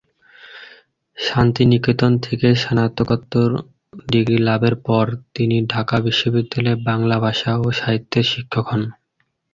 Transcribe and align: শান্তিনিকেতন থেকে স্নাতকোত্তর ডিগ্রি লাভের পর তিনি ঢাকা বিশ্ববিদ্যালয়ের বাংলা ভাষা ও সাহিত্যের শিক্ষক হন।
শান্তিনিকেতন 1.17 2.11
থেকে 2.19 2.47
স্নাতকোত্তর 2.55 3.49
ডিগ্রি 4.09 4.39
লাভের 4.47 4.75
পর 4.87 5.05
তিনি 5.35 5.57
ঢাকা 5.67 5.95
বিশ্ববিদ্যালয়ের 5.99 6.79
বাংলা 6.87 7.17
ভাষা 7.19 7.51
ও 7.57 7.77
সাহিত্যের 7.79 8.25
শিক্ষক 8.31 8.65
হন। 8.69 8.81